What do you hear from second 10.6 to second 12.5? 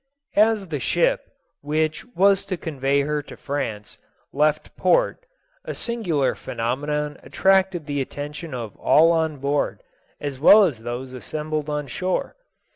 as those assembled on shore.